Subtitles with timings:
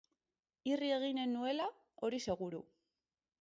[0.69, 1.67] Irri eginen nuela,
[2.09, 2.63] hori seguru.